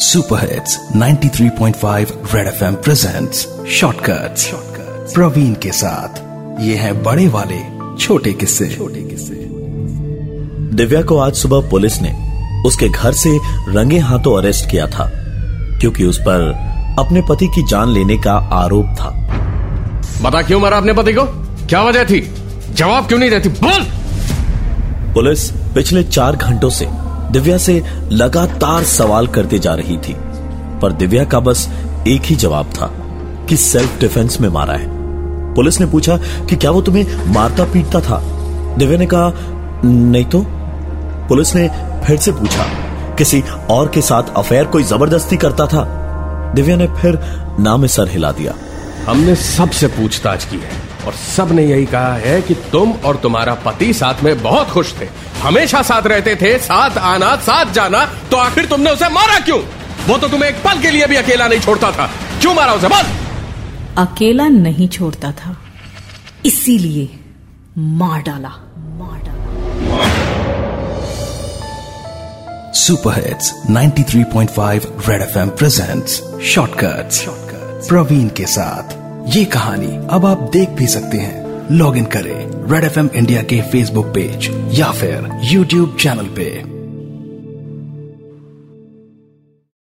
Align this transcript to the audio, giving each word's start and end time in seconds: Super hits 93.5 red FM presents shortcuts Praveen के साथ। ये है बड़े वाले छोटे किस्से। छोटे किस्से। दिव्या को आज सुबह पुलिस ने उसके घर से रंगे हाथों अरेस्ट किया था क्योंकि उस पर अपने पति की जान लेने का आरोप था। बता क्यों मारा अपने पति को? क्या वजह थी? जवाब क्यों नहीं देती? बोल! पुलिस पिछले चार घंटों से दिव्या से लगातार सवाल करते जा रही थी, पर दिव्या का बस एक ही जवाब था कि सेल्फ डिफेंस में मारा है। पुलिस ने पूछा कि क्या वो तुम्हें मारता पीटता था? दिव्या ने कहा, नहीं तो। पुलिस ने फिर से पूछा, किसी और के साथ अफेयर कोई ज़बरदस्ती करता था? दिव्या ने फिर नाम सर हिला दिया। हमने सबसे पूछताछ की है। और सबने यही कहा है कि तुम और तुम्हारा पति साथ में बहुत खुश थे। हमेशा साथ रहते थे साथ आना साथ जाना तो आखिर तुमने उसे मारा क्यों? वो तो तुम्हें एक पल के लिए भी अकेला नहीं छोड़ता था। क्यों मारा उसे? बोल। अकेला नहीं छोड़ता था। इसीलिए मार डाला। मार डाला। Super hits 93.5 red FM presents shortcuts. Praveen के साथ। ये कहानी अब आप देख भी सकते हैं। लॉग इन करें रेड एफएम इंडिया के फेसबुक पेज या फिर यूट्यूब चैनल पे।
Super 0.00 0.52
hits 0.52 0.78
93.5 0.96 2.34
red 2.34 2.46
FM 2.46 2.74
presents 2.74 3.48
shortcuts 3.70 4.52
Praveen 5.14 5.52
के 5.52 5.72
साथ। 5.72 6.16
ये 6.60 6.74
है 6.74 7.02
बड़े 7.02 7.28
वाले 7.28 7.58
छोटे 7.98 8.32
किस्से। 8.32 8.68
छोटे 8.68 9.02
किस्से। 9.02 9.34
दिव्या 10.76 11.02
को 11.02 11.18
आज 11.18 11.34
सुबह 11.34 11.70
पुलिस 11.70 12.02
ने 12.02 12.32
उसके 12.66 12.88
घर 12.88 13.12
से 13.12 13.38
रंगे 13.68 13.98
हाथों 13.98 14.42
अरेस्ट 14.42 14.70
किया 14.70 14.86
था 14.86 15.12
क्योंकि 15.80 16.04
उस 16.04 16.18
पर 16.20 16.40
अपने 16.98 17.22
पति 17.22 17.46
की 17.46 17.62
जान 17.62 17.88
लेने 17.88 18.16
का 18.16 18.32
आरोप 18.32 18.86
था। 18.86 19.10
बता 20.22 20.42
क्यों 20.42 20.60
मारा 20.60 20.76
अपने 20.76 20.92
पति 20.92 21.12
को? 21.12 21.22
क्या 21.66 21.82
वजह 21.82 22.04
थी? 22.04 22.34
जवाब 22.74 23.06
क्यों 23.06 23.18
नहीं 23.18 23.30
देती? 23.30 23.48
बोल! 23.48 23.86
पुलिस 25.14 25.50
पिछले 25.50 26.02
चार 26.02 26.36
घंटों 26.36 26.70
से 26.70 27.07
दिव्या 27.30 27.58
से 27.58 27.82
लगातार 28.12 28.84
सवाल 28.84 29.26
करते 29.26 29.58
जा 29.58 29.74
रही 29.74 29.96
थी, 29.98 30.16
पर 30.82 30.92
दिव्या 30.92 31.24
का 31.24 31.40
बस 31.40 31.68
एक 32.08 32.22
ही 32.22 32.36
जवाब 32.36 32.66
था 32.66 32.90
कि 33.48 33.56
सेल्फ 33.56 34.00
डिफेंस 34.00 34.40
में 34.40 34.48
मारा 34.48 34.74
है। 34.74 34.86
पुलिस 35.54 35.80
ने 35.80 35.86
पूछा 35.86 36.16
कि 36.16 36.56
क्या 36.56 36.70
वो 36.70 36.82
तुम्हें 36.82 37.34
मारता 37.34 37.64
पीटता 37.64 38.00
था? 38.00 38.20
दिव्या 38.78 38.98
ने 38.98 39.06
कहा, 39.06 39.32
नहीं 39.84 40.24
तो। 40.24 40.44
पुलिस 41.28 41.54
ने 41.54 41.68
फिर 42.06 42.16
से 42.16 42.32
पूछा, 42.32 42.64
किसी 43.14 43.42
और 43.70 43.88
के 43.88 44.00
साथ 44.00 44.34
अफेयर 44.36 44.64
कोई 44.64 44.82
ज़बरदस्ती 44.82 45.36
करता 45.36 45.66
था? 45.66 45.84
दिव्या 46.54 46.76
ने 46.76 46.86
फिर 46.86 47.18
नाम 47.60 47.86
सर 47.86 48.08
हिला 48.08 48.32
दिया। 48.32 48.54
हमने 49.08 49.34
सबसे 49.34 49.86
पूछताछ 49.86 50.44
की 50.44 50.56
है। 50.56 50.87
और 51.08 51.14
सबने 51.14 51.64
यही 51.66 51.86
कहा 51.86 52.14
है 52.14 52.42
कि 52.42 52.54
तुम 52.54 52.92
और 52.92 53.16
तुम्हारा 53.16 53.54
पति 53.54 53.92
साथ 53.92 54.22
में 54.22 54.42
बहुत 54.42 54.68
खुश 54.68 54.94
थे। 55.00 55.06
हमेशा 55.42 55.82
साथ 55.82 56.06
रहते 56.06 56.34
थे 56.36 56.58
साथ 56.58 56.98
आना 56.98 57.36
साथ 57.36 57.72
जाना 57.72 58.04
तो 58.30 58.36
आखिर 58.36 58.66
तुमने 58.66 58.90
उसे 58.90 59.08
मारा 59.08 59.38
क्यों? 59.40 59.60
वो 60.08 60.18
तो 60.18 60.28
तुम्हें 60.28 60.50
एक 60.50 60.56
पल 60.56 60.80
के 60.80 60.90
लिए 60.90 61.06
भी 61.06 61.16
अकेला 61.16 61.48
नहीं 61.48 61.60
छोड़ता 61.60 61.92
था। 61.92 62.10
क्यों 62.40 62.54
मारा 62.54 62.72
उसे? 62.72 62.88
बोल। 62.88 64.04
अकेला 64.04 64.48
नहीं 64.48 64.88
छोड़ता 64.88 65.32
था। 65.32 65.56
इसीलिए 66.46 67.08
मार 67.78 68.22
डाला। 68.22 68.48
मार 68.78 69.18
डाला। 69.20 70.12
Super 72.72 73.14
hits 73.14 73.52
93.5 73.70 74.86
red 75.08 75.22
FM 75.22 75.48
presents 75.48 76.22
shortcuts. 76.44 77.24
Praveen 77.88 78.28
के 78.28 78.46
साथ। 78.46 79.07
ये 79.26 79.44
कहानी 79.44 80.08
अब 80.10 80.26
आप 80.26 80.50
देख 80.52 80.68
भी 80.68 80.86
सकते 80.86 81.16
हैं। 81.16 81.68
लॉग 81.72 81.96
इन 81.96 82.04
करें 82.04 82.72
रेड 82.72 82.84
एफएम 82.84 83.10
इंडिया 83.14 83.42
के 83.42 83.62
फेसबुक 83.62 84.06
पेज 84.06 84.70
या 84.78 84.90
फिर 84.90 85.40
यूट्यूब 85.42 85.96
चैनल 86.00 86.26
पे। 86.36 86.77